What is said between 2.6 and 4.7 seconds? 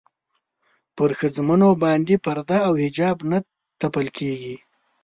او حجاب نه تپل کېږي.